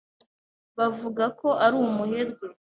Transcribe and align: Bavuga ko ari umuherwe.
Bavuga 0.77 1.23
ko 1.39 1.47
ari 1.65 1.75
umuherwe. 1.85 2.43